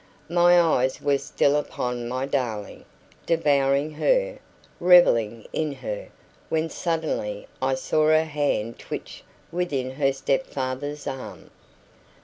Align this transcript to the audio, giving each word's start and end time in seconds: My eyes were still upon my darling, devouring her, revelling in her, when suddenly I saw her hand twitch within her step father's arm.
My 0.29 0.59
eyes 0.59 0.99
were 0.99 1.19
still 1.19 1.55
upon 1.55 2.07
my 2.09 2.25
darling, 2.25 2.85
devouring 3.27 3.91
her, 3.91 4.39
revelling 4.79 5.45
in 5.53 5.73
her, 5.73 6.07
when 6.49 6.71
suddenly 6.71 7.45
I 7.61 7.75
saw 7.75 8.07
her 8.07 8.23
hand 8.25 8.79
twitch 8.79 9.23
within 9.51 9.91
her 9.91 10.11
step 10.11 10.47
father's 10.47 11.05
arm. 11.05 11.51